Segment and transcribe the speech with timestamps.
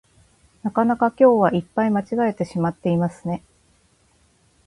[0.63, 3.43] なかなか今日はいっぱい間違えてしまっていますね